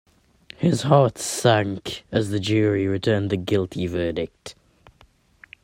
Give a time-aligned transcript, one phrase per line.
[0.57, 4.55] His heart sank as the jury returned a guilty verdict.